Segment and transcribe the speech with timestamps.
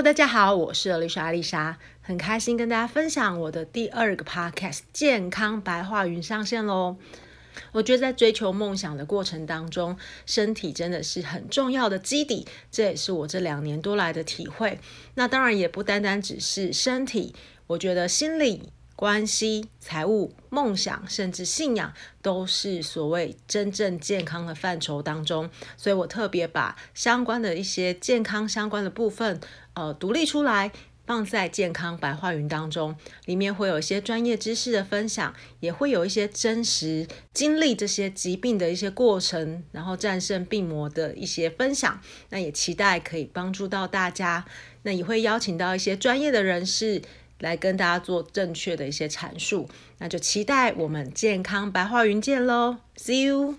[0.00, 6.96] 大家好，我是丽莎丽莎，很开心跟大家分享我的第二个 Podcast《健康白话云》上线喽。
[7.72, 14.78] 我觉得在追求梦想的过程当中，身体真的是很重要的基底，这也是我这两年多来的体会。
[15.16, 17.34] 那当然也不单单只是身体，
[17.66, 25.48] 我觉得心理、关系、财务、梦想，甚至信仰，都是所谓真正健康的范畴当中。
[25.76, 29.40] 所以我特别把相关的一些健康相关的部分。
[29.74, 30.72] 呃，独立出来
[31.06, 32.96] 放在健康白话云当中，
[33.26, 42.00] 里面会有一些专业知识的分享，也会有一些真实经历这些疾病的一些过程，然后战胜病魔的一些分享。
[42.30, 44.44] 那也期待可以帮助到大家。
[44.82, 47.00] 那也会邀请到一些专业的人士
[47.40, 49.68] 来跟大家做正确的一些阐述。
[49.98, 53.56] 那就期待我们健康白话云见喽，See you。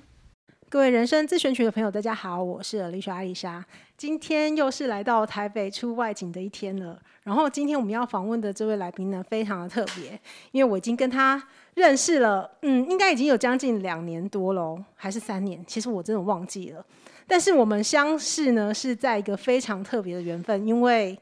[0.69, 3.65] 各位人生自选群的朋友，大家好，我是丽莎阿丽莎。
[3.97, 7.01] 今天又是来到台北出外景的一天了。
[7.23, 10.19] 然后今天我们要访问的这位来宾呢，非常的特别，
[10.51, 11.43] 因为我已经跟他
[11.73, 15.63] 认识了，嗯，应该已经有将近两年多了，还是三年？
[15.65, 16.85] 其实我真的忘记了。
[17.25, 21.17] 但是我们相识呢，是在一个非常特别的缘分，因为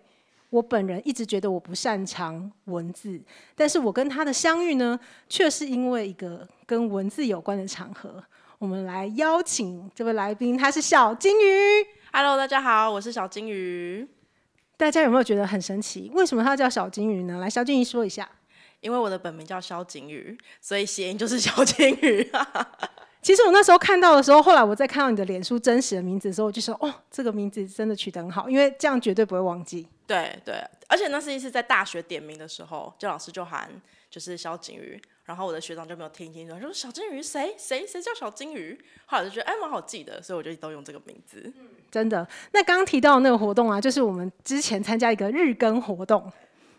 [0.50, 3.20] 我本人一直觉得我不擅长文字，
[3.56, 8.24] 但是我跟他的相遇呢，却是因为一个跟文字有关的场合。
[8.58, 11.86] 我们来邀请这位来宾，他是小金鱼。
[12.14, 14.08] Hello，大家好，我是小金鱼。
[14.78, 16.10] 大家有没有觉得很神奇？
[16.14, 17.40] 为什么他叫小金鱼呢？
[17.40, 18.30] 来，小金鱼说一下。
[18.80, 22.32] 因为我的本名叫萧景瑜，所以谐音就是小金鱼。
[23.22, 29.88] 其实我那时候看到的时候，后来我再看到你的脸书真实的名字的时候，我就说：哦，这个名字真的取得很好，因为这样绝对不会忘记。
[30.06, 30.56] 对对，
[30.88, 33.70] 而且那是一次在大学点名的时候，就老师就喊
[34.10, 35.02] 就是小金鱼。
[35.26, 38.80] 然后我的学长就没有听清楚，他说小金鱼谁谁谁叫小金鱼？
[39.08, 41.52] 后来就觉得哎蛮好记的，所以我就都用这个名字。
[41.60, 42.26] 嗯，真的。
[42.54, 46.32] 那刚刚提到的那个活动啊，就是我们之前参加一个日更活动。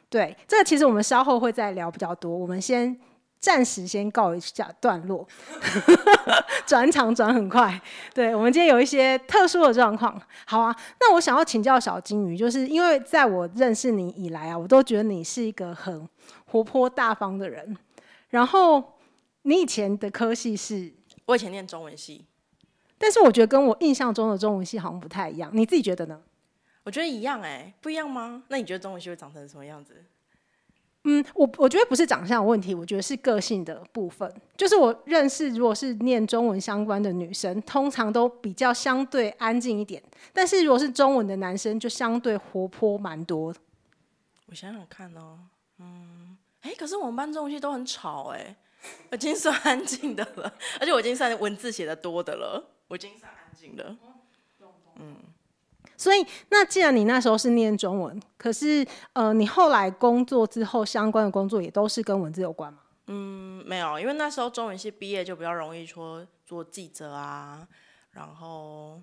[0.09, 2.35] 对，这个其实我们稍后会再聊比较多。
[2.35, 2.99] 我们先
[3.41, 5.27] 暂时先告一下段落，
[6.67, 7.81] 转场转很快。
[8.13, 10.21] 对，我们今天有一些特殊的状况。
[10.47, 16.09] 好啊，那我想要请教小金鱼，就是因为在我认识你以来啊，我都觉得你是一个很
[16.47, 17.77] 活泼大方的人。
[18.31, 18.99] 然后
[19.43, 20.93] 你以前的科系是？
[21.27, 22.27] 我以前念中文系，
[22.99, 25.51] 但是我觉得跟我印象中的中文系好像不太一样。
[25.55, 26.21] 你自己觉得呢？
[26.85, 28.43] 我觉得一样哎、欸，不一样吗？
[28.49, 30.05] 那你觉得中文系会长成什么样子？
[31.05, 34.31] 嗯，我我觉得不是长相问题，我觉得是个性的部分。
[34.57, 43.55] 就是我认识，如果是念中文相关的女生，通常都比较相对安静一点；但是如果是中文的男生，就相对活泼蛮多。
[44.47, 45.39] 我想想看哦，
[45.79, 46.37] 嗯。
[46.63, 48.57] 哎，可是我们班中文系都很吵哎，
[49.11, 53.97] 我已经算安静的了，而且我已经算文字写的多的了，我已经算安静的。
[54.97, 55.15] 嗯，
[55.99, 62.79] 所以那既然你那时候是念中文，可是呃，你后来工作之后相关的工作也都是跟文字有关吗？
[63.09, 67.67] 嗯，没有，因为那时候中文系毕业就比较容易说做记者啊，
[68.13, 69.03] 然后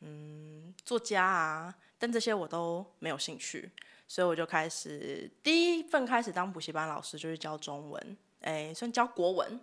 [0.00, 3.70] 嗯，作家啊，但这些我都没有兴趣。
[4.08, 9.58] 所以我就开始第一份开始当补习班老师，就是教中文，哎，算教国文，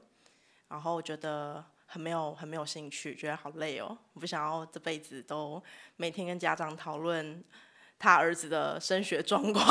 [0.68, 5.62] 然后我觉得很没有很没有兴趣，觉得好累哦，我不想要这辈子都
[5.96, 7.44] 每天跟家长讨论
[8.00, 9.64] 他儿子的升学状况，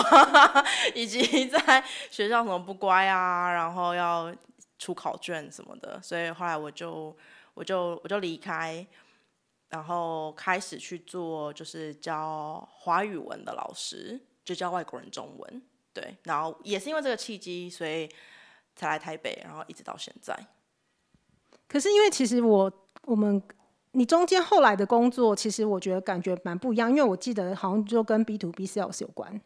[0.94, 4.32] 以及在学校什么不乖啊，然后要
[4.78, 7.16] 出考卷什么的，所以后来我就
[7.54, 8.86] 我就我就离开，
[9.70, 14.20] 然后开始去做就是教华语文的老师。
[14.44, 15.62] 就教外国人中文，
[15.94, 18.08] 对，然后也是因为这个契机，所以
[18.74, 20.36] 才来台北，然后一直到现在。
[21.72, 22.70] 可是因为其实我
[23.06, 23.42] 我们
[23.92, 29.40] 你中间后来的工作，其实我觉得感觉蛮不一样，因为我记得好像就跟 B to B sales 有关。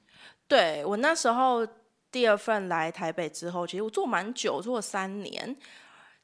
[0.48, 1.64] 对，我那时候
[2.10, 5.56] 第二份来台北之后，其实我做蛮久，做三年。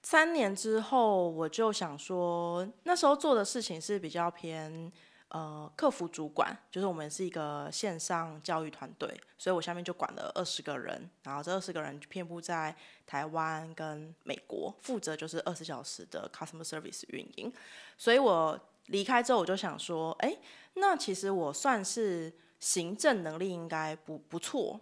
[0.03, 4.91] 三年之后，我就想说，那时候做的事情是比较偏。
[5.33, 9.09] 呃，客服主管就是我们是一个线上教育团队，
[9.39, 12.77] 所以我下面就管了二十个人，然后这二十个人就遍布在
[13.07, 17.51] 台湾跟美国，负责就是二十小时的 customer service 运营。
[17.97, 20.37] 所以我离开之后，我就想说，哎，
[20.75, 22.31] 那其实我算是
[22.61, 24.79] 行政能力应该不不错，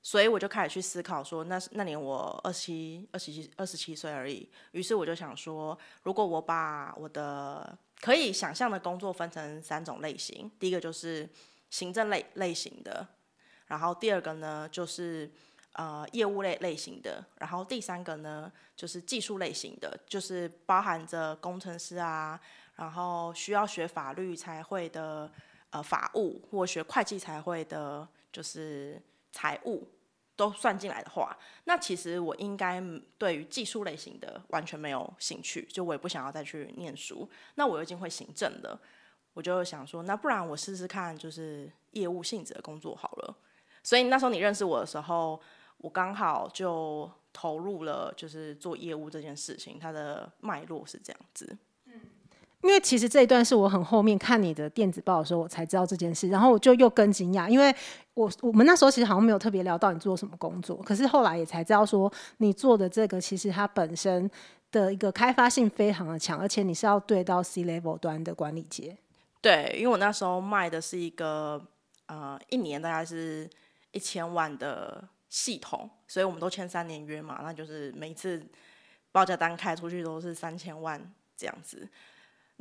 [0.00, 11.26] 所以我就开始去思考说，那那年我二十七、二十七、二十七岁而已，于是我就想说，如果我把我的可以想象的工作分成三种类型，第一个就是
[11.70, 13.06] 行政类类型的，
[13.66, 15.30] 然后第二个呢就是
[15.74, 22.38] 呃业务类类型的，然后第三个呢就是技术类型的，就是包含着工程师啊，
[22.74, 25.30] 然后需要学法律才会的
[25.70, 29.00] 呃法务或学会计才会的，就是
[29.30, 29.88] 财务
[30.34, 32.82] 都算进来的话，那其实我应该
[33.18, 37.28] 对于技术类型的完全没有兴趣，就我也不想要再去念书。
[37.54, 38.78] 那我已经会行政的，
[39.34, 43.36] 我就想说，那不然我试试看，就是业务性质的工作好了。
[43.82, 45.40] 所以那时候你认识我的时候，
[45.78, 51.56] 我刚好就投入了，就是做业务这件事情，它的脉络是这样子。
[52.62, 57.74] 因为其实这一段是我很后面看你的电子报的时候，我才知道这件事，然后我就又更惊讶，因为
[58.14, 64.30] 我我们那时候其实好像没有特别聊到你做什么工作，可是后来也才知道说你做的这个其实它本身
[64.70, 68.96] 的一个开发性非常的强，而且你是要对到 C level 端的管理阶。
[69.40, 71.60] 对，因为我那时候卖的是一个
[72.06, 73.48] 呃，一年大概是。
[73.94, 78.42] 一千万的系统，所以我们都签三年约嘛，那就是每次
[79.12, 80.98] 报价单开出去都是三千万
[81.36, 81.86] 这样子。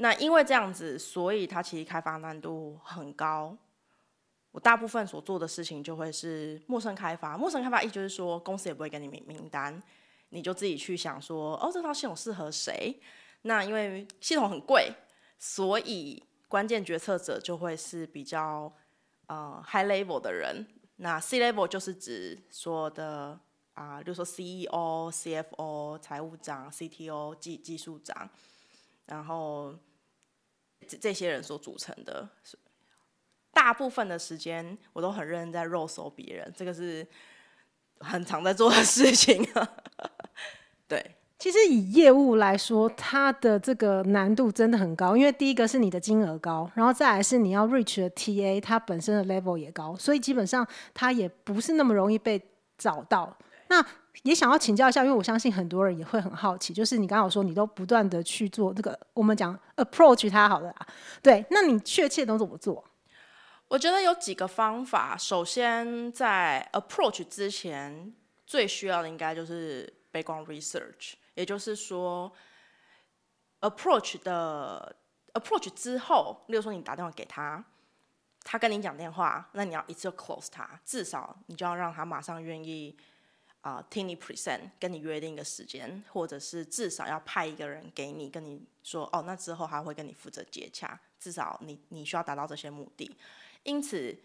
[0.02, 3.56] 那因为这样子，所以它其实开发难度很高。
[4.52, 9.80] 我大部分所做的事情就会是陌生开发，陌生开发意思就是说公司也不会给你名名单，
[10.30, 13.00] 你就自己去想说，哦，这套系统适合谁？
[13.44, 14.92] 那因为系统很贵，
[15.38, 18.74] 所以关键决策者就会是比较
[19.28, 20.66] 呃 high level 的人。
[20.98, 23.40] 那 C level 就是指说的
[23.76, 28.30] 啊，比如说 CEO、CFO、财务长、CTO、技技术长，
[29.06, 29.74] 然后
[30.98, 32.28] 这些人所组成的。
[33.54, 37.06] 大部分的时间我都很认真在肉搜别人，这个是
[38.00, 39.46] 很常在做的事情。
[40.88, 41.16] 对。
[41.38, 52.40] 其实以业务来说，它的这个难度真的很高，因为第一个是你的金额高，然后再来是你要 reach 的 TA，它本身的 level 也高，所以基本上它也不是那么容易被
[52.78, 53.36] 找到。
[53.70, 53.84] 那
[54.24, 60.76] 也想要请教一下，因为我相信很多人也会很好奇，就是你刚刚说你都不断的去做这个，我们讲 approach 它好了，
[61.22, 62.84] 对，那你确切都怎么做？
[63.70, 68.14] 我觉得有几个方法，首先在 approach 之前，
[68.46, 71.14] 最需要的应该就是 background research。
[71.36, 72.30] 也就是说
[73.62, 74.94] ，approach 的
[75.34, 77.64] approach 之后，例如说你打电话给他，
[78.44, 82.94] 他跟你讲电话，那你要一次 close 他，至少你就要让他马上愿意
[83.62, 93.16] 啊、听你 present，跟你约定一个时间，或者是至少要派一个人给你，跟你说哦，那之后他会跟你负责接洽，至少你你需要达到这些目的。
[93.64, 94.18] 因此，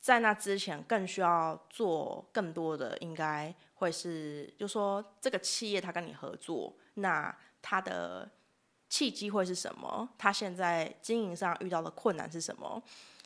[0.00, 3.54] 在那之前更需要做更多的应该。
[3.80, 8.30] 会是，就说这个企业他跟你合作，那他的
[8.90, 10.06] 契机会是什么？
[10.18, 12.82] 他现在经营上遇到的困难是什么？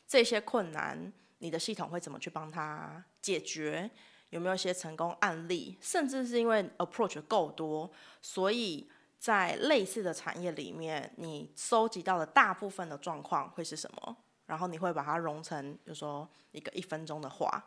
[0.06, 3.90] 这些困难，你的系统会怎么去帮他解决？
[4.34, 5.78] 有没有一些成功案例？
[5.80, 7.88] 甚至是因为 approach 够多，
[8.20, 14.16] 所以在类似的产业里面，你收集到的大部分的状况会是什么？
[14.46, 17.64] 然后你会把它融成，比如说一个一分钟的话。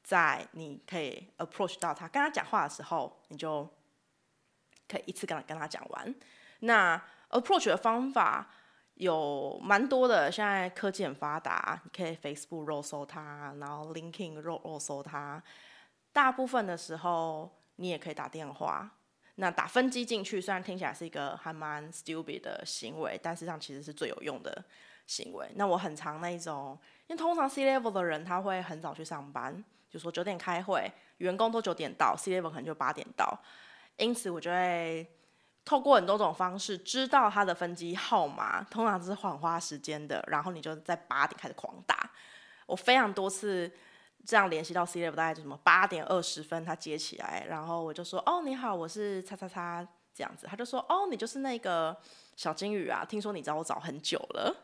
[0.00, 3.68] 在你可以 approach 到他，跟他讲话的时候，你就
[4.88, 6.14] 可以一次跟他跟他讲完。
[6.60, 6.96] 那
[7.28, 8.48] approach 的方法
[8.94, 15.42] 有蛮多的，现在科技很发达，你可以 Facebook 肉搜他，然后 LinkedIn 肉肉搜他。
[16.18, 18.90] 大部分的时候，你也可以打电话。
[19.36, 24.64] 那打分机进去，虽然听起来是一个还蛮 stupid 的行为，但实际上其实是最有用的
[25.06, 25.48] 行为。
[25.54, 29.64] 那我很常那一种，因为通常 C level 的人他会很早去上班。
[29.88, 33.40] 就说九点开会，员工都九点到，C level 可能就八点到，
[33.96, 35.06] 因此我就会
[35.64, 42.10] 透过很多种方式知道他的分机号码，通常是很花时间的，然后你就在八点开始狂打。
[42.66, 43.72] 我非常多次
[44.28, 51.96] 这样联系到 C level，大概就什么八点二十分他接起来，然后我就说哦你好，我是叉叉叉这样子，他就说哦你就是那个
[52.36, 54.54] 小金鱼啊，听说你找我找很久了。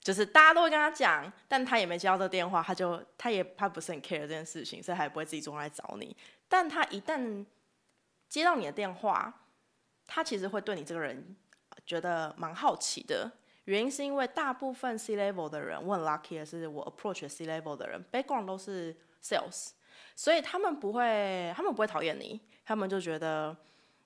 [0.00, 6.14] 就是大家都会跟他讲，但他也没接到这电话，他就他也他不是很 care 这件事情，所以他也不会自己主动来找你。
[6.48, 7.46] 但他一旦
[8.28, 9.32] 接到你的电话，
[10.08, 11.36] 他其实会对你这个人
[11.86, 13.30] 觉得蛮好奇的。
[13.64, 19.70] 原因是因为大部分 C level 的人，问 lucky 的是我 approach C level 的人 background 都是 sales，
[20.14, 23.56] 所以他们不会他们不会讨厌你，他们就觉得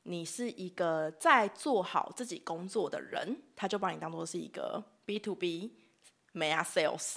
[0.05, 5.77] 你是一个在做好自己工作的人，他就把你当做是一个 B to B。
[6.33, 7.17] 没啊，sales。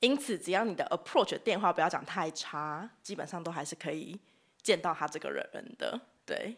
[0.00, 4.20] 因此，只要你的 approach 电话不要讲太差，基本上都还是可以
[4.62, 5.98] 见到他这个人的。
[6.26, 6.54] 对，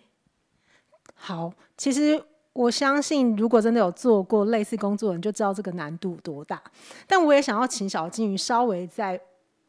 [1.15, 2.23] 好，其实
[2.57, 6.63] 我相信，如果真的有做过类似工作的人，就知道这个难度多大。
[7.07, 9.21] 但我也想要请小金鱼稍微再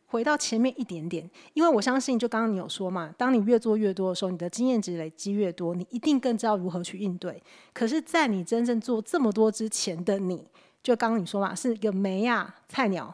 [0.05, 7.43] 回到前面一点点，因为我相信，就刚刚你有说嘛，当你越做越多的时候，你的经验值累积越多，你一定更知道如何去应对。
[7.73, 10.47] 可是，在你真正做这么多之前的你。
[10.81, 13.13] 就刚刚你说嘛，是一个梅呀菜鸟，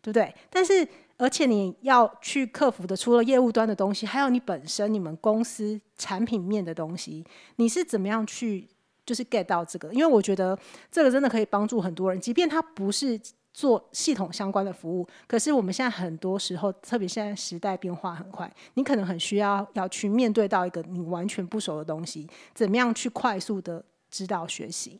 [0.00, 0.34] 对不对？
[0.50, 0.84] 但是
[1.16, 7.24] 而且你要去克服的，除了业务端的东西，还有你本身你们公司产品面的东西，
[7.56, 8.66] 你是怎么样去
[9.04, 9.92] 就是 get 到这个？
[9.92, 10.58] 因为我觉得
[10.90, 13.20] 这个真的可以帮助很多人，即便他不是。
[13.54, 24.98] 做系统相关的服务，可是我们现在很多时候，特别现在时代变化很快，你可能很需要要去面对到一个你完全不熟的东西，怎么样去快速的知道学习？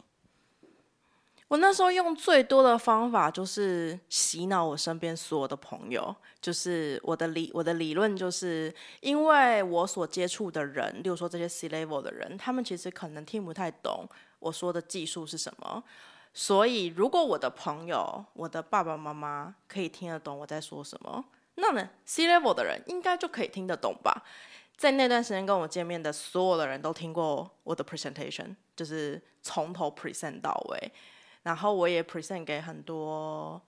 [1.52, 15.84] 我那时候用最多的方法就是洗脑我身边所有的朋友，就是我的理我的理论就是，因为我所接触的人，例如说这些 C level 的人，他们其实可能听不太懂我说的技术是什么。
[16.32, 21.22] 所以，如果我的朋友、我的爸爸妈妈可以听得懂我在说什么，
[21.56, 24.24] 那么 C level 的人应该就可以听得懂吧？
[24.78, 30.90] 在那段时间跟我见面的所有的人都听过我的 presentation，就是从头 present 到尾。
[31.42, 33.60] 然后我也 present 给很多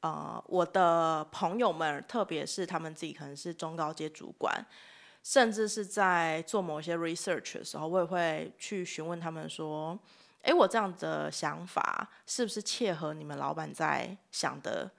[0.00, 4.64] 呃我的朋友们，特别是他们自己可能是中高阶主管，
[5.22, 9.98] 甚至是在做某些 research 的时候，我也会去询问他们说。
[10.46, 14.90] 哎，我这样的想法是不是切合你们老板在想的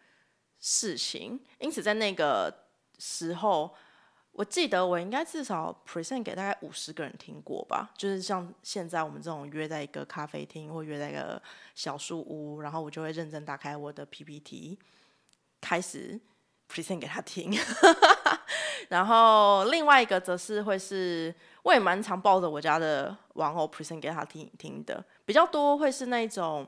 [0.60, 1.40] 事情？
[1.60, 2.52] 因此，在那个
[2.98, 3.72] 时候，
[4.36, 7.90] 我记得我应该至少 present 给大概五十个人听过吧。
[7.98, 11.42] 就是像现在我们这种约在一个咖啡厅或约在一个
[11.74, 14.78] 小树屋，然后我就会认真打开我的 PPT，
[15.62, 16.20] 开始
[16.70, 17.58] present 给他听。
[18.90, 21.34] 然后另外一个则是会是。
[21.66, 26.64] 我也蛮常抱着我家的玩偶 present 给他听听的，比较多会是那种，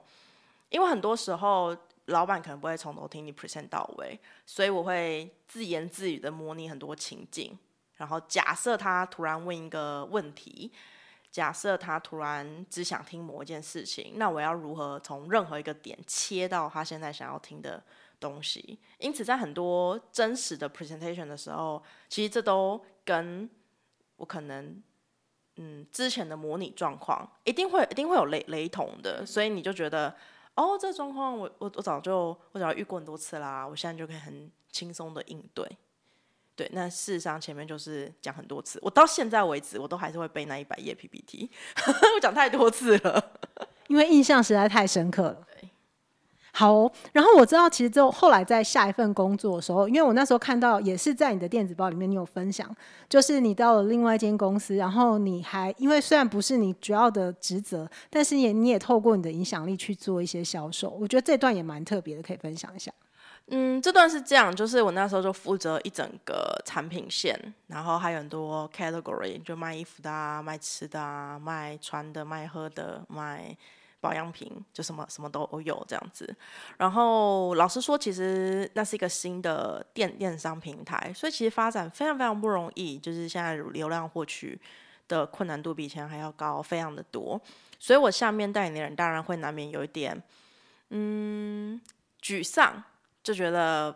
[0.69, 7.57] 因为很多时候老板可能不会从头听你 present 到尾，所以我会自言自语的模拟很多情境，
[7.95, 10.71] 然后假设他突然问一个问题，
[11.31, 17.83] 假设他突然只想听某一件事情，那我要如何从任何一个点切到他现在想要听的
[18.19, 18.79] 东西？
[18.97, 23.49] 因此，在很多真实的 presentation 的时候，其实这都跟
[24.17, 24.81] 我可能。
[25.59, 30.15] 嗯，之前的模拟状况一定会一定会有雷雷同的，所以你就觉得，
[30.57, 35.65] 哦，这状况我我我早就我早就遇过很多次啦，我现在就可以很轻松的应对。
[36.55, 41.47] 对，那事实上前面就是讲很多次，我到现在为止我都还是会背那一百页 PPT，
[42.15, 43.31] 我讲太多次了，
[43.87, 45.47] 因为印象实在太深刻了。
[46.57, 52.67] 好，然后我知道，其实之后后来在下一份工作的时候，因为我那时候看到也是在你的电子报里面，你有分享，
[53.07, 62.91] 就是你到了另外一间公司，然后你还因为虽然不是你主要的职责，但是也你也透过你的影响力去做一些销售，我觉得这段也蛮特别的，可以分享一下。
[63.49, 73.55] 嗯，这段是这样，就是我那时候就负责一整个产品线，然后还有很多 category，就卖衣服的啊，卖吃的啊，卖穿的，卖喝的，卖。
[74.07, 76.33] 保养品就什么什么都有这样子，
[76.77, 84.57] 然后老实说，其实那是一个新的电电商平台，所以其实发展非常非常不容易，就是现在流量获取
[85.09, 87.37] 的困难度比以前还要高，非常的多，
[87.77, 90.23] 所以我下面代理的人当然会难免有一点，
[90.91, 91.81] 嗯，
[92.21, 92.81] 沮丧，
[93.21, 93.93] 就觉得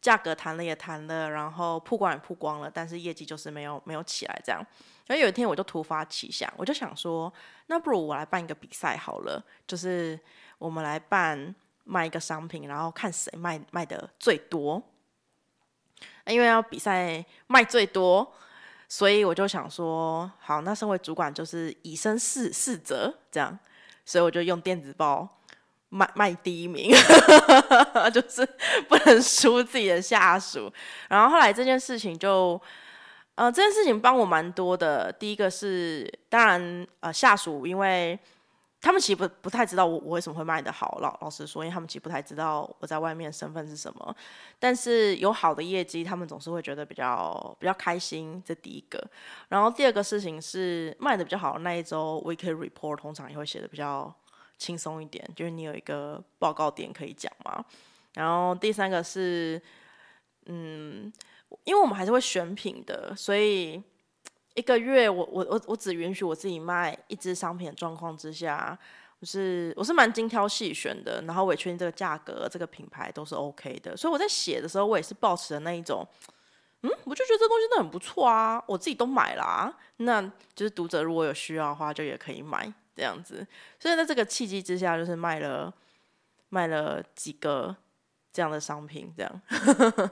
[0.00, 4.64] 价格谈了也谈了，然后曝光也曝光了，但是业绩就是没有没有起来这样。
[5.06, 7.32] 然后有一天我就突发奇想，我就想说，
[7.66, 10.18] 那不如我来办一个比赛好了，就是
[10.58, 14.82] 我们来办卖一个商品，然后看谁卖卖的最多。
[16.26, 18.34] 因为要比赛卖最多，
[18.88, 23.56] 所以我就想说，好，那身为主管就是以身试试责这样，
[24.04, 25.35] 所以我就用电子报
[25.96, 26.90] 卖卖第一名，
[28.12, 28.46] 就是
[28.88, 30.72] 不能输自己的下属。
[31.08, 32.60] 然后后来这件事情就。
[33.38, 35.12] 呃，这件事情帮我蛮多的。
[35.12, 38.18] 第一个是，当然，呃，下属，因为
[38.80, 40.98] 他们其实不不太知道我我为什么会卖得好。
[41.02, 44.16] 老老实说，因为他们其实不太知道我在外面身份是什么。
[44.58, 48.42] 但是有好的业绩，他们总是会觉得比较比较开心。
[48.42, 48.98] 这第一个。
[49.50, 54.10] 然后第二个事情是，卖得比较好的那一周，weekly report 通常也会写得比较
[54.58, 57.64] 轻松一点，就是你有一个报告点可以讲嘛。
[58.14, 59.60] 然后第三个是，
[60.46, 61.12] 嗯。
[61.62, 63.80] 因为我们还是会选品的，所以
[64.54, 68.76] 一个月我我我我只允许我自己卖一支商品的状况之下，
[69.20, 76.06] 我是我是蛮精挑细选的，然后我也确定这个价格、这个品牌都是 OK 的，所以我在写的时候，我也是保持的那一种，
[76.82, 80.20] 嗯，我就觉得这东西都很不错啊，我自己都买了啊，那
[80.54, 83.46] 就是读者如果有需要的话，就也可以买这样子，
[83.78, 85.72] 所以在这个契机之下，就是卖了
[86.48, 87.76] 卖了几个
[88.32, 89.40] 这样的商品，这样。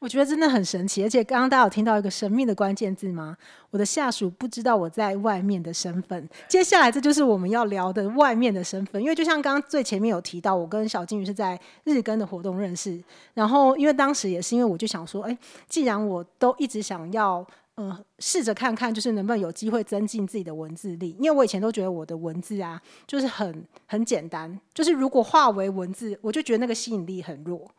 [0.00, 3.36] 我觉得真的很神奇，而且刚刚大家有听到一个神秘的关键字吗？
[3.70, 6.28] 我的下属不知道我在外面的身份。
[6.46, 13.02] 接下来这就是我们要聊的外面的身份，因为就像刚刚最前面有提到，我跟小金鱼是在日更的活动认识，
[13.34, 15.36] 然后因为当时也是因为我就想说，哎，
[15.68, 17.44] 既然我都一直想要，
[17.78, 27.70] 呃，试着看看就是能不能有机会增进自己的文字力，因为我以前都觉得我的文字啊就是很很简单，就是如果化为文字，我就觉得那个吸引力很弱。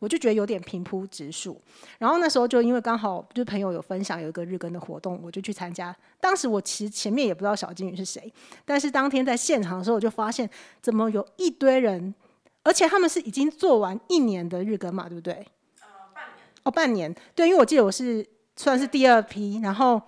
[0.00, 1.60] 我就觉得有点平铺直述，
[1.98, 5.92] 然后那时候就因为刚好就朋友有分享有一个日更的活动，我就去参加。
[6.20, 8.32] 当时我其实前面也不知道小金鱼是谁，
[8.64, 10.48] 但是当天在现场的时候，我就发现
[10.80, 12.14] 怎么有一堆人，
[12.62, 15.34] 而且他们是已经做完一年的日更嘛，对不对？
[15.80, 16.46] 呃，半年。
[16.62, 17.16] 哦，半年。
[17.34, 18.24] 对，因为我记得我是
[18.58, 20.02] 算是第二批，然后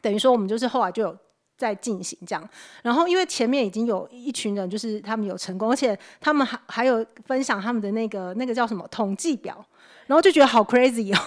[0.00, 1.18] 等于说我们就是后来就有。
[1.60, 2.48] 在进行这样，
[2.82, 9.62] 然后因为前面已经有一群人，就是他们有成功，而且他们还还有分享他们的那个那个叫什么统计表，
[10.06, 11.20] 然后就觉得好 crazy 哦，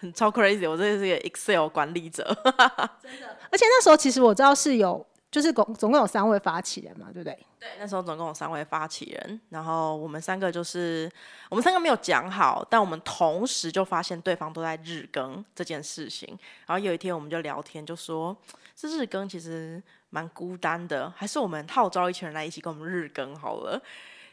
[0.00, 2.24] 很 超 crazy，我真的是一个 Excel 管理者，
[3.02, 3.36] 真的。
[3.50, 7.36] 而且那时候其实我知道是有，就是总总共有三位发起人嘛，对不对？
[7.58, 11.10] 对，那时候总共有三位发起人，然后我们三个就是
[11.48, 16.28] 我们三个没有讲好，但我们同时就发现对方都在日更这件事情，
[16.66, 18.36] 然后有一天我们就聊天，就说。
[18.74, 23.80] 这日更其实蛮孤单的，还是我们号召一群人来一起跟我们日更好了。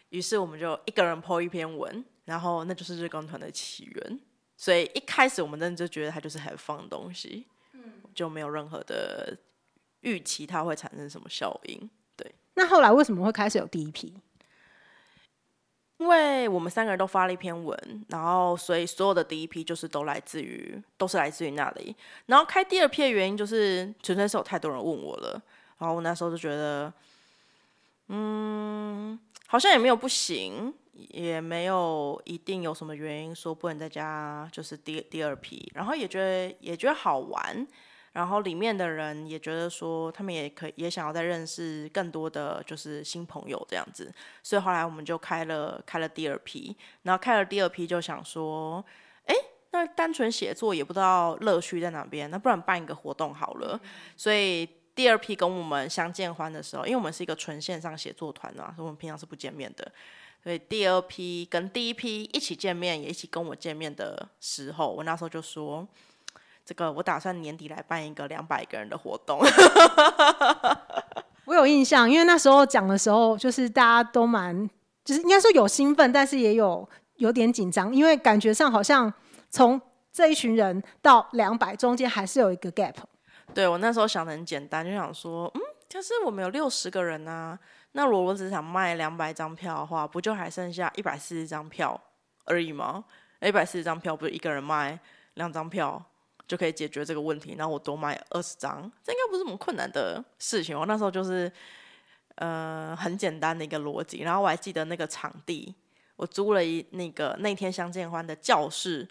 [0.10, 4.20] 于是我们就一个人 po 一篇文，然后那就是日更团的起源。
[4.56, 9.38] 所以一开始我们真的就觉得它就是很的东西，嗯，就没有任何的
[10.02, 11.90] 预期它会产生什么效应。
[12.16, 14.14] 对，那后来为什么会开始有第一批？
[15.98, 21.94] 因为我们三个人都发了一篇文，然后所以所有的第一批就是都来自于，都是来自于那里。
[22.28, 25.32] 然后开第二批的原因就是纯粹是有太多人问我了，
[25.78, 26.94] 然后我那时候就觉得，
[28.08, 37.68] 嗯，好像也没有不行，也没有一定有什么原因说不能再加，就是第第二批，然后也觉得也觉得好玩。
[38.14, 44.12] 然后里面的人也觉得说，他们也可以也想要再认识更多的就是新朋友这样子，
[44.42, 48.84] 所以后来我们就开了开了第二批，然后开了第二批就想说，
[49.26, 49.36] 哎，
[49.72, 53.80] 那单纯写作也不知道乐趣在哪边，那不然办一个活动好了。
[54.18, 59.90] 所以第二批跟我们相见欢的时候，因为我们是一个纯线上写作团啊，所以我们平常是不见面的，
[60.44, 65.88] 所以第二批跟第一批一起见面，也一起跟我见面的时候，我那时候就说。
[66.70, 69.40] 这个我打算年底来办一个两百个人的活动。
[71.46, 74.70] 我有印象，因为那时候讲的时候，就是大家都蛮，
[75.04, 79.12] 就是应该说有兴奋，但是也有有点紧张，因为感觉上好像
[79.50, 79.82] 从
[80.14, 82.94] 这一群人到两百中间还是有一个 gap。
[83.56, 87.58] 对，我那时候想的很简单，就想说，嗯，可是我们有六十个人啊，
[87.94, 92.00] 那如果我只想卖两百张票的话，不就还剩下一百四十张票
[92.46, 93.04] 而已吗？
[93.42, 95.00] 一百四十张票不是一个人卖
[95.34, 96.00] 两张票？
[96.50, 100.76] 就可以解决这个问题，然后我多买二十张，这应该不是什么困难的事情。
[100.76, 101.50] 我那时候就是，
[102.38, 104.24] 呃，很简单的一个逻辑。
[104.24, 105.76] 然后我还记得那个场地，
[106.16, 109.08] 我租了一那个那天相见欢的教室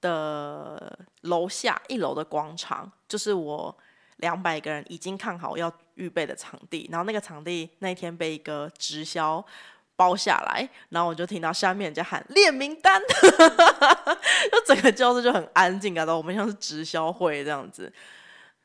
[0.00, 3.76] 的楼下一楼的广场，就是我
[4.18, 6.88] 两百个人已经看好要预备的场地。
[6.92, 9.44] 然后那个场地那天被一个直销。
[9.98, 13.02] 包下来，然后我就听到下面人家喊列名单，
[14.52, 17.92] 就整个教室就很安静，感到我们像是直销会这样子。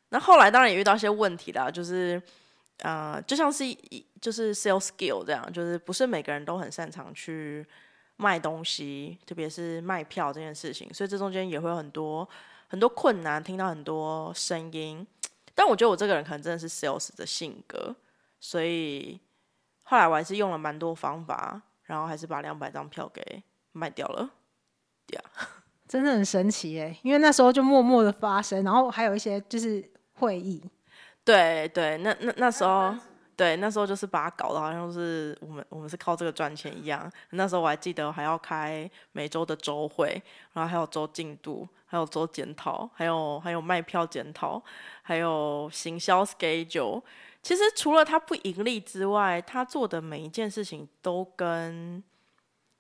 [0.10, 2.22] 那后来当然也遇到一些问题啦，就是
[2.84, 7.65] 呃，就像是一就是 sales skill 这样，就是不是每个人都很擅长去
[8.17, 12.30] 卖东西，特别是卖票这件事情，所以这中间也会有很多
[12.67, 15.04] 很多困难，听到很多声音。
[15.56, 17.96] 但我觉得我这个人可能真的是 sales 的性格，
[18.39, 19.19] 所以。
[19.93, 24.27] 后来我还是用了蛮多方法，然后还是把两百张票给卖掉了。
[25.06, 25.23] 对啊，
[25.88, 26.97] 真的很神奇哎！
[27.03, 30.67] 因为那时候就默默的发生，然后还有一些就是会议。
[31.23, 32.91] 对对，那那那时候，
[33.36, 37.08] 对那时候就是把它搞得好像是我们我们是靠这个赚钱一样。
[37.29, 40.19] 那时候我还记得还要开每周的周会，
[40.53, 44.60] 然后还有周进度，还有周检讨，还有还有卖票检讨，
[45.03, 47.03] 还有行销 schedule。
[47.43, 52.01] 其实除了他不盈利之外，他做的每一件事情都跟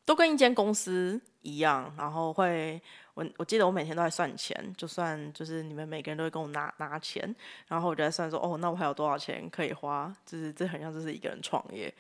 [0.05, 2.81] 都跟一间公司一样，然后会
[3.13, 7.35] 我我记得我每天都在算钱，就算就是你们每个人都会跟我拿拿钱，
[7.67, 10.15] 然后我就在算说哦，那我还有多少钱可以花？
[10.25, 11.93] 就是这很像就是一个人创业，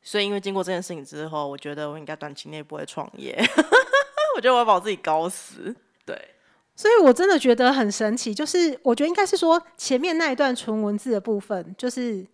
[0.00, 3.38] 所以因为经过这件事情之后，我觉得我应该短期内不会创业，
[4.36, 5.76] 我觉得我要把我自己搞死，
[6.06, 6.18] 对。
[6.76, 12.24] 所以，我真的觉得很神奇，就是我觉得应该是说前面那一段纯文字的部分，就是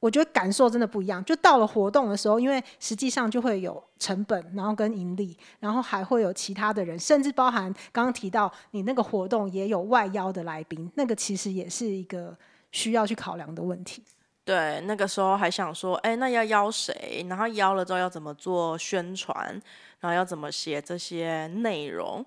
[0.00, 1.22] 我觉得感受真的不一样。
[1.24, 12.34] 就到了活动的时候，因为实际上就会有成本，然后跟盈利，然后还会有其他的人，甚至包含刚刚提到你那个活动也有外邀的来宾，那个其实也是一个
[12.72, 14.02] 需要去考量的问题。
[14.46, 17.24] 对，那个时候还想说，哎，那要邀谁？
[17.28, 19.60] 然后邀了之后要怎么做宣传？
[20.00, 22.24] 然后要怎么写这些内容？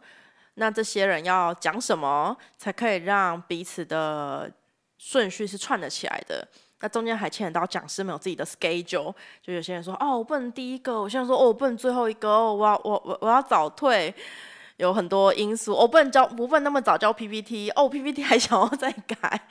[0.60, 4.52] 那这些人要讲什么才可以让彼此的
[4.98, 6.48] 顺序是串得起来的？
[6.80, 14.14] 那中间还牵扯到讲师们有自己的 schedule，就有些人说哦，我不能第一个，我现在说哦，我不能最后一个，哦，我要我我我要早退，
[14.78, 19.48] 有很多因素，我，不能交，我不能那么早交 PPT，哦，PPT 还想要再改，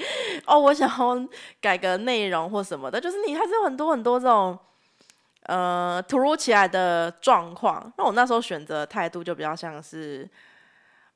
[0.47, 1.29] 哦，我想要
[1.61, 4.57] 改个内容或什么的，就是你还是有很多很多这种
[5.47, 7.93] 呃突如其来的状况。
[7.99, 10.29] 那我那时候选择态度就比较像是，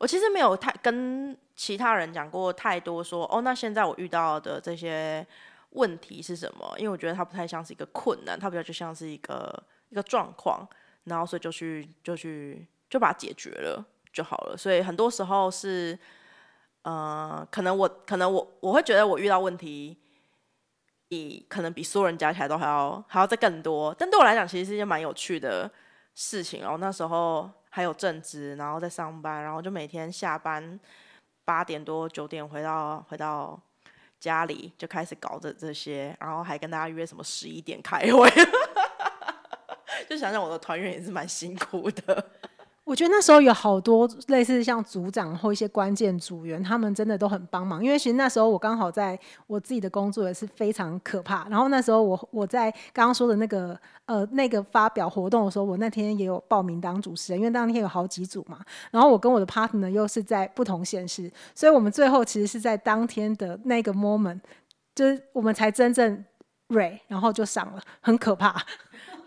[0.01, 5.25] 我其实没有太跟其他人讲过太多说哦，那现在我遇到的这些。
[5.75, 6.75] 问题是什么？
[6.79, 10.69] 因为我觉得它不太像是一个困难，它比较就像是一个一个状况，
[11.05, 13.81] 然后所以就去就去就把它解决了
[14.13, 14.57] 就好了。
[14.57, 15.97] 所以很多时候是，
[16.83, 19.97] 呃，可能我可能我我会觉得我遇到问题，
[21.07, 25.71] 比可能比所有人加起来都还要还要再更多，但对我来讲其实是一件蛮有趣的
[26.17, 26.63] 事情。
[26.63, 30.79] 然后那时候还有正职，然后在上班，然后就每天下班
[31.47, 33.59] 八点多九点回到回到。
[34.21, 38.29] 家里就开始搞着这些，然后还跟大家约什么十一点开会，
[40.11, 42.31] 就想想我的团员也是蛮辛苦的。
[42.91, 47.81] 我觉得那时候有好多类似像组长或一些关键组员，他们真的都很帮忙。
[47.85, 51.47] 因为其实那时候我刚好在我自己的工作也是非常可怕。
[51.49, 58.59] 然后那时候我我在刚刚说的那个呃那个发表活动的时候，我那天也有报名当主持人，因为当天有好几组嘛。
[58.91, 64.41] 然后我跟我的 partner 又是在不同县市，所以我们最后其实是在当天的那个 moment，
[64.97, 66.25] 就是我们才真正
[66.71, 68.61] r y 然后就上了，很可怕。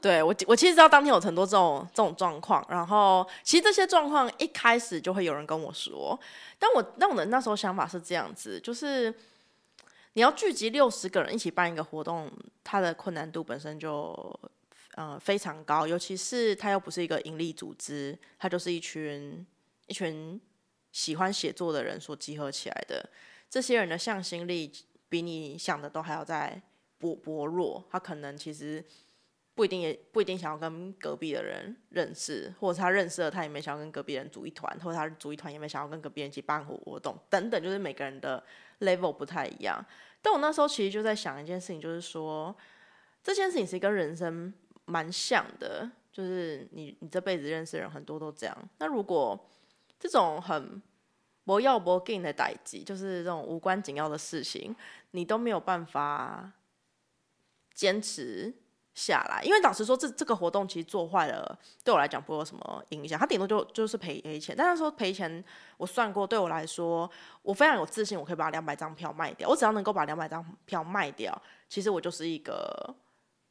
[0.03, 6.19] 对我，我其实知道当天有很多这种这种状况，然后其实这些状况一开始就会有人跟我说，
[6.59, 9.15] 但我但我的那时候想法是这样子，就是
[10.11, 12.29] 你要聚集六十个人一起办一个活动，
[12.65, 14.13] 它的困难度本身就
[14.95, 19.47] 呃非常高，尤其是它又不是一个盈利组织，它就是一群
[19.87, 20.37] 一群
[20.91, 23.09] 喜欢写作的人所集合起来的，
[23.49, 24.69] 这些人的向心力
[25.07, 26.61] 比你想的都还要再
[26.99, 28.83] 薄薄弱，他可能其实。
[29.55, 38.43] 不一定也不一定想要跟隔壁的人认识，或者他认识了，他也没想要跟隔壁人组一团，或者他组一团也没想要跟隔壁人一起办活动等等，就是每个人的
[38.79, 39.85] level 不太一样。
[40.23, 42.55] 但我那时候其实就在想一件事情，就是说
[43.21, 44.51] 这件事情是跟人生
[44.85, 48.69] 蛮像的，就是你你这辈子认识的人很多都这样。
[48.79, 49.49] 那如果
[49.99, 50.81] 这种很
[51.43, 54.75] 不要不给的代际，就是这种无关紧要的事情，
[55.11, 56.53] 你都没有办法
[57.75, 58.51] 坚持。
[58.93, 63.17] 下来，因为老实说，这这个活动其实做坏了，对我来讲不会有什么影响。
[63.17, 65.43] 他顶多就就是赔赔钱，但是说赔钱，
[65.77, 67.09] 我算过，对我来说，
[67.41, 69.49] 我非常有自信，我可以把两百张票卖掉。
[69.49, 71.35] 我只要能够把两百张票卖掉，
[71.67, 72.95] 其实我就是一个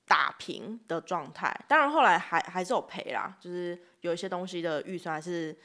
[0.07, 1.53] 打平的状态。
[1.67, 5.57] 当然后来还还是有赔啦，就是有一些东西的预算还是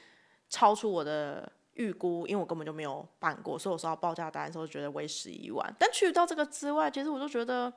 [0.48, 5.72] 超出我的预估，因为我根本就没有办过，所以我收到报价单的时候觉得为时已晚。
[5.78, 7.72] 但去到这个之外，其实我就觉得。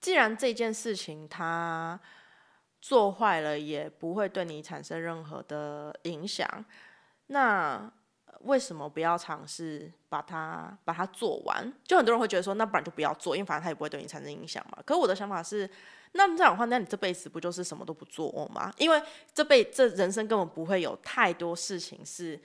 [0.00, 1.98] 既然这件事情它
[2.80, 6.64] 做坏了，也不会对你产生任何的影响，
[7.26, 7.92] 那
[8.42, 11.72] 为什么不要尝试把它把它做完？
[11.82, 14.78] 就很多人会觉得说，那不然就不要做，因为反正它也不会对你产生影响嘛。
[14.86, 15.68] 可我的想法是，
[16.12, 18.72] 那这样的话，那你这辈子不就是什么都不做吗？
[18.78, 19.02] 因为
[19.34, 22.40] 这辈这人生根本不会有太多事情是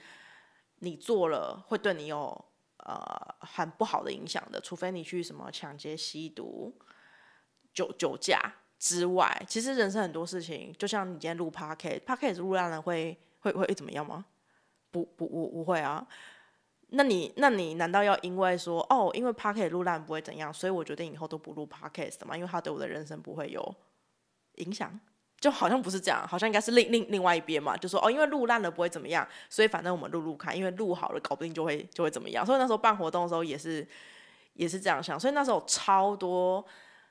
[0.80, 2.44] 你做了会对你有
[2.78, 3.06] 呃
[3.38, 6.76] 很不好的影响的，除非你去什么抢劫、吸毒。
[7.74, 8.40] 酒酒驾
[8.78, 14.24] 之外，其实人生很多事情，就像你今天录 Podcast，Podcast 录烂了会会会怎么样吗？
[14.90, 16.06] 不不不不会啊。
[16.90, 22.36] 那你那你难道要因为说哦，因为 Podcast 录烂不会怎样，所以我决定以后都不录 Podcast 吗？
[22.36, 23.74] 因为它对我的人生不会有
[24.56, 25.00] 影响，
[25.40, 32.46] 就好像不是这样，好像应该是另另另外一边嘛，就说哦，因为录烂了不会怎么样，所以反正我们录录看，因为录好了搞不定就会就会怎么样。
[32.46, 33.84] 所以那时候办活动的时候也是
[34.52, 36.64] 也是这样想，所以那时候超多。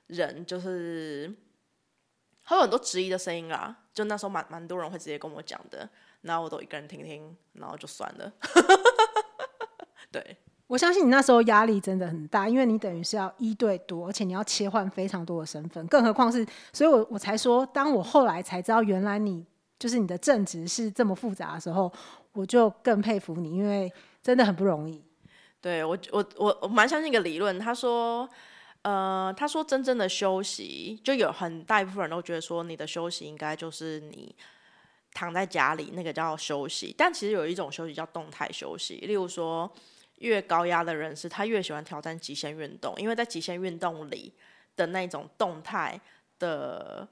[0.08, 1.34] 人就是，
[2.46, 3.76] 会有很多质疑的声音啦。
[3.94, 5.88] 就那时候蛮蛮多人会直接跟我讲的，
[6.22, 8.34] 然后我都一个人听听，然后就算了。
[10.12, 19.46] 对，我相信你那时候压力真的很大，因为你等于是要一对多，而且你要切换非常多的身份，更何况是，所以我我才说，当我后来才知道原来你
[19.78, 21.92] 就是你的正职是这么复杂的时候，
[22.32, 23.92] 我就更佩服你，因为
[24.24, 25.04] 真的很不容易。
[25.62, 28.28] 对，我我我我蛮相信一个理论，他说。
[28.84, 34.36] 呃，他说真正的休息，就有很大一部分人都觉得说，你的休息应该就是你
[35.14, 36.94] 躺在家里，那个叫休息。
[36.98, 39.72] 但其实有一种休息叫动态休息，例如说，
[40.20, 44.34] 越高压的人士，他越喜欢挑战极限运动，因为在极限运动里
[44.76, 46.00] 的那种动态
[46.38, 47.08] 的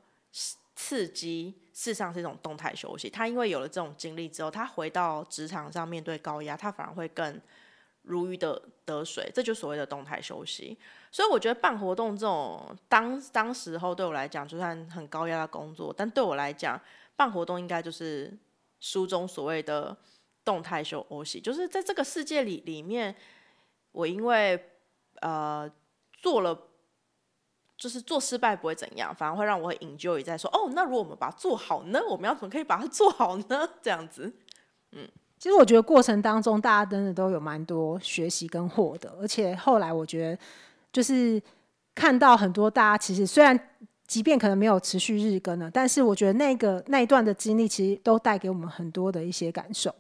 [0.76, 3.10] 刺激，事实上是一种动态休息。
[3.10, 7.40] 他因为有了这种经历之后，他回到职场上面对高压，他反而会更
[8.04, 9.32] 如鱼得得水。
[9.34, 10.78] 这就所谓的动态休息。
[11.12, 16.80] 所以我觉得办活动这种当当时候对我来讲，就算很高压的工作，但对我来讲，
[17.16, 18.32] 办活动应该就是
[18.80, 19.96] 书中所谓的
[20.46, 23.16] 动态休息，就是在这个世界里里面，
[23.92, 24.72] 我因为
[25.22, 25.72] 呃
[26.14, 26.68] 做了。
[27.78, 32.00] 就是做失败不会怎样，反而会让我很 enjoy 在说哦，那如果我们把它做好呢？
[32.08, 33.68] 我们要怎么可以把它做好呢？
[33.82, 34.32] 这样子，
[34.92, 35.10] 嗯，
[35.42, 40.38] 其实我觉得过程当中大家真的都有蛮多学习跟获得，而且后来我觉得
[40.94, 41.42] 就是
[41.96, 43.60] 看到很多大家其实虽然
[44.06, 49.92] 即便可能没有持续日更了，但是我觉得那个那一段的经历其实都带给我们很多的一些感受。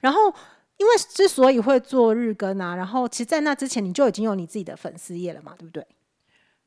[0.00, 0.32] 然后
[0.78, 5.86] 因为之所以会做日更啊，然后其实，在那之前你就已经有你自己的粉丝页了嘛，对不对？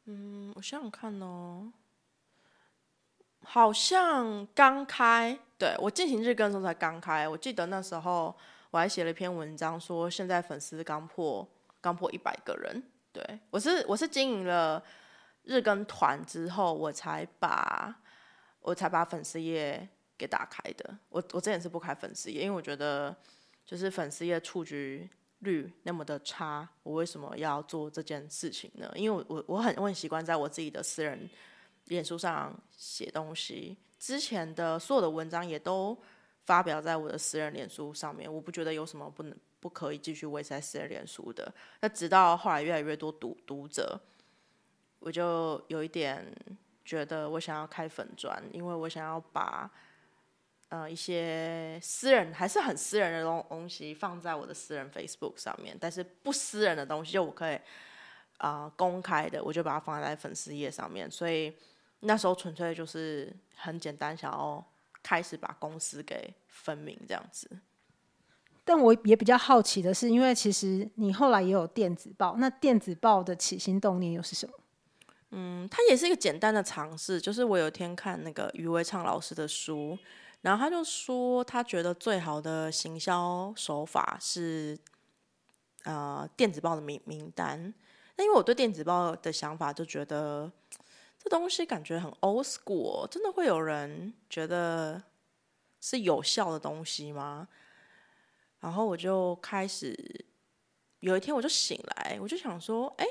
[0.05, 1.73] 嗯，我想想看哦，
[3.43, 7.27] 好像刚开，对，我进行日更的时候才刚开。
[7.27, 8.33] 我记得那时候
[8.71, 11.45] 我还写了一篇文章，说现在粉丝刚破
[11.81, 12.81] 刚破一百个人。
[13.11, 14.81] 对，我是我是经营了
[15.43, 17.93] 日更团之后，我才把
[18.61, 19.85] 我才把粉丝页
[20.17, 20.97] 给打开的。
[21.09, 23.13] 我我之前是不开粉丝页，因为我觉得
[23.65, 28.89] 就是粉丝页触及率那么的差，我为什么要做这件事情呢？
[28.95, 31.29] 因为我我我很我很习惯在我自己的私人
[31.85, 35.95] 脸书上写东西，之前的所有的文章也都
[36.45, 41.53] 发表在我的私人脸书上面，我不觉得有什么不能不可以继续维持在私人脸书的。
[41.81, 43.99] 那直到后来越来越多读读者，
[44.99, 46.25] 我就有一点
[46.83, 49.69] 觉得我想要开粉专，因为我想要把。
[50.71, 57.59] 呃，一些私人还是很私人的东东西放在我的私人 Facebook 上面，但是不私人的东西就我可以
[58.37, 61.09] 啊、公开的，我就把它放在粉丝页上面。
[61.09, 61.51] 所以
[62.01, 64.65] 那时候纯粹就是很简单，想要
[65.03, 67.49] 开始把公司给分明这样子。
[68.63, 74.53] 但我也比较好奇的是，因为其实你后来也有电子报，那电子报的起心动念又是什么？
[75.31, 79.97] 嗯，它也是一个简单的尝试，就是我有一天看那个余维畅老师的书。
[80.41, 84.77] 然后他就说，他觉得最好的行销手法是，
[85.83, 87.73] 呃，电子报的名名单。
[88.15, 90.49] 那因为我对电子报的想法就觉得，
[91.21, 95.03] 这东西感觉很 old school，真的会有人觉得
[95.81, 97.47] 是有效的东西吗？
[98.61, 100.25] 然后我就开始，
[101.01, 103.05] 有一天我就醒来，我就想说，哎，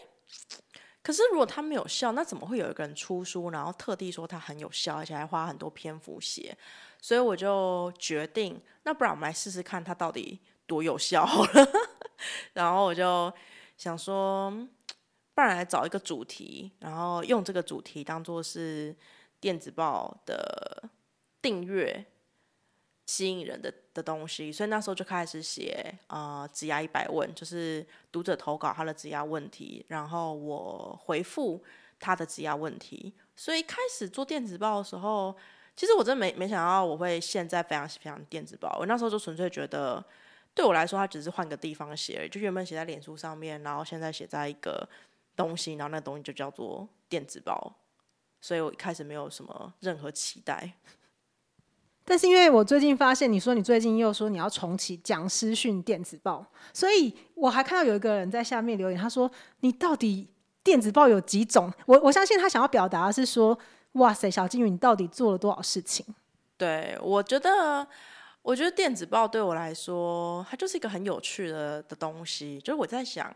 [1.02, 6.56] 可是如果它没有效，那怎么会有一个人出书，然后特地说它很有效，而且还花很多篇幅写？
[7.00, 11.68] 所以我就决定，那不然我们来试试看它到底多有效了。
[12.52, 13.32] 然后我就
[13.76, 14.52] 想说，
[15.38, 18.92] 不然来找一个主题，然后用这个主题当做是
[19.38, 20.82] 电子报的
[21.40, 22.04] 订阅
[23.06, 24.50] 吸引人的的东西。
[24.50, 31.62] 所以那时候就开始写呃职涯一百问，就是读者投稿他的质押问题，然后我回复
[32.00, 33.14] 他的质押问题。
[33.36, 35.32] 所以开始做电子报的时候。
[35.76, 40.04] 其实我真的没没想到我会现在非常非常电子报，我那时候就纯粹觉得，
[40.52, 44.88] 对我来说它只是换个地方写而已，就原本写在脸书上面，然后现在写在一个
[45.38, 47.72] 东西，然后那东西就叫做电子报，
[48.42, 50.72] 所以我一开始没有什么任何期待。
[52.04, 60.28] 但是因为我最近发现，你说你最近又说你要重启讲师训电子报，所以我还看到有一个人在下面留言，他说你到底
[60.62, 61.72] 电子报有几种？
[61.86, 63.58] 我我相信他想要表达的是说。
[63.92, 66.04] 哇塞，小金鱼，你到底做了多少事情？
[66.58, 67.84] 对，我觉得，
[68.42, 72.60] 我觉得电子报对我来说，它就是一个很有趣的的东西。
[72.60, 73.34] 就是我在想，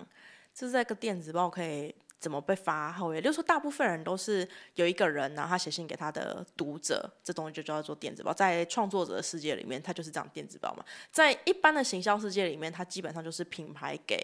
[0.55, 3.17] 就是这个电子报可以怎么被发挥？
[3.17, 8.33] 也就是说，大部分人都是有一个人，然后他写信给他的读者，这东西就叫做电子报。
[8.33, 10.85] 在创作者的世界里面，它就是这样电子报嘛。
[11.11, 14.17] 在一般的行销世界里面，它基本上就是品牌给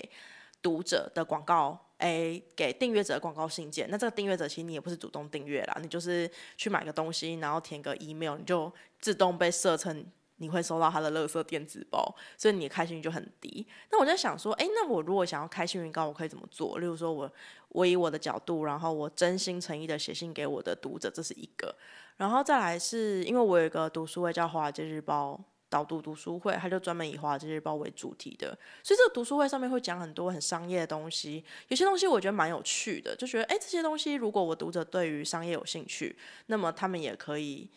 [0.63, 1.85] 读者的广告。
[1.99, 10.07] 诶，给订阅者的广告信件，那这个订阅者其实你也不是主动订阅啦，你就是去买个东西，然后填个 email，你就自动被设成
[10.39, 13.67] 你会收到他的垃圾电子报，所以你的开心率就很低。
[13.93, 16.79] 那我在想说，诶，那我如果想要开心率高，我可以怎么做？
[16.79, 17.31] 例如说我
[17.69, 21.75] 我以我的角度，然后我真心诚意的写信给我的读者，这是一个。
[22.17, 25.39] 然后再来是因为我有一个读书会叫《华尔街日报》
[25.71, 37.71] 导读读书会，它就专门以华尔街日报为主题的，所以这个读书会上面会讲很多很商业的东西，有些东西我觉得蛮有趣的，就觉得哎，这些东西如果我读者对于商业有兴趣，那么他们也可以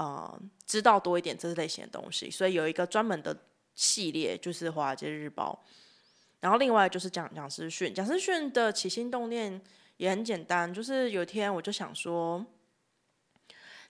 [0.00, 3.36] 呃知道多一点这类型的东西，所以有一个专门的
[3.74, 5.62] 系列就是华尔街日报，
[6.40, 9.60] 然后另外就是讲讲师训，讲师训的起心动念
[9.98, 12.46] 也很简单，就是有一天我就想说，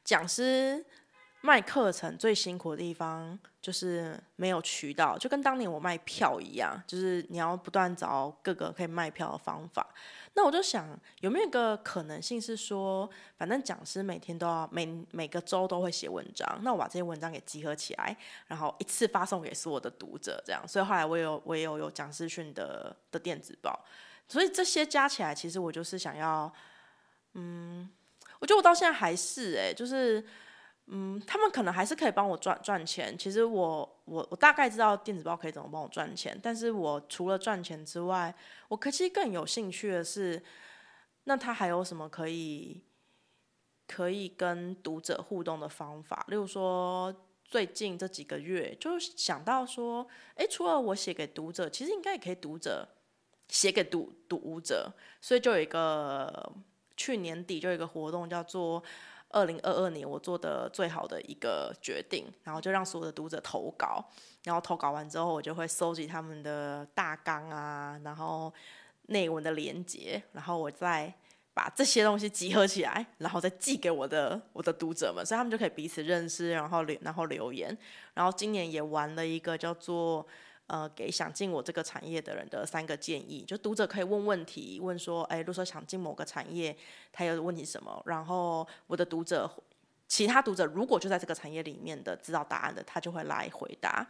[0.04, 0.84] 讲师。
[1.42, 9.86] 卖课程最辛苦的地方就是没有渠道，就跟当年我卖票一样，就是你要不断找各个可以卖票的方法。
[10.34, 10.86] 那我就想，
[11.20, 18.14] 有没有一个可能性是说，反正讲师每天都要每每个周都会写文章，那我把这些文章给集合起来，
[18.46, 20.62] 然后一次发送给所有的读者，这样。
[20.68, 23.82] 所以后来我有我也有有讲师训的的电子报，
[24.28, 26.52] 所以这些加起来，其实我就是想要，
[27.32, 27.90] 嗯，
[28.38, 30.22] 我觉得我到现在还是哎、就是。
[30.92, 33.16] 嗯，他们可能还是可以帮我赚赚钱。
[33.16, 38.34] 其实我我我大概知道电子报可以怎么帮我赚钱，但是我除了赚钱之外，
[38.66, 40.42] 我可其实更有兴趣的是，
[41.24, 42.82] 那他还有什么可以
[43.86, 46.26] 可以跟读者互动的方法？
[46.26, 52.88] 例如说，最近这几个月就想到说，哎，除了我写给读者，其实应该也可以读者
[53.46, 56.52] 写给读读者，所以就有一个
[56.96, 58.82] 去年底就有一个活动叫做。
[59.30, 64.04] 二零二二年我做的最好的一个决定，然后就让所有的读者投稿，
[64.44, 68.52] 然后投稿完之后，我就会收集他们的大纲啊，然后
[69.06, 71.12] 内文的连接，然后我再
[71.54, 77.76] 把这些东西集合起来，然后再寄给我的我的读者们，所以他们就可以彼此认识，然后留然后留言，
[78.14, 80.26] 然后今年也玩了一个叫做。
[80.70, 86.76] 呃，给想进我这个产业的人的三个建议，就读者可以问问题，问说，哎，如果说想进某个产业，
[87.10, 88.00] 他有问题什么？
[88.06, 89.50] 然后我的读者，
[90.06, 94.06] 其他读者如果就在这个产业里面的知道答案的，他就会来回答。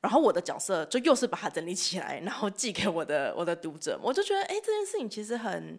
[0.00, 3.96] 然后我的角色就又是把它整理起来，然后寄给我的我的读者。
[4.02, 5.78] 我就觉得，哎，这件事情其实很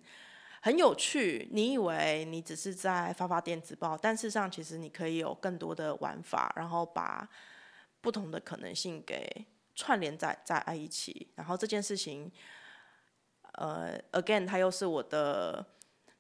[0.62, 1.50] 很有趣。
[1.52, 7.28] 你以为你只是在发发电子报，但事实上其实你可以有更多的玩法，然后把。
[8.08, 12.32] 不同的可能性给串联在在一起，然后这件事情，
[13.56, 15.66] 呃，again，它又是我的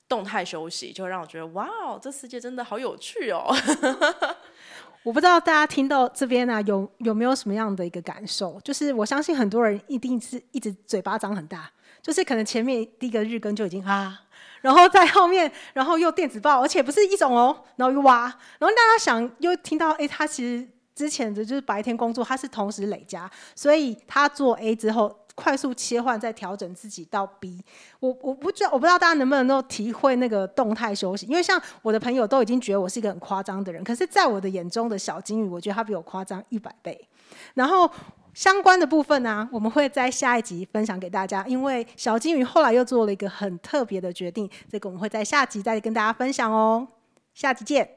[0.06, 3.56] 动态休息，就让我觉得哇哦，这世界真的好有趣哦！
[5.04, 8.60] 我不知道大家听到这边啊，有有没有什么样的一个感受？
[8.66, 11.72] 就是我相信很多人一定是一直嘴巴张很大，
[12.02, 14.24] 就是可能前面第一个日更就已经啊，
[14.60, 18.24] 然后在后面，然后又电子报，而且不是一种哦，然后又哇，
[18.60, 20.68] 然后大家想又听到，哎，他其实。
[20.98, 27.64] 之前的就是白天工作，他是同时累加，所以他做 A 之后快速切换，再调整自己到 B。
[28.00, 37.08] 我我不知道，我不知道大家能不能够体会那个动态休息，因为像我的朋友都已经觉得我是一个很夸张的人，可是在我的眼中的小金鱼，我觉得他比我夸张一百倍。
[37.54, 37.88] 然后
[38.34, 46.88] 相关的部分呢、我们会在下一集分享给大家，因为小金鱼后来又做了一个很特别的决定，这个我们会在下集再跟大家分享哦。
[47.36, 47.97] 下集见。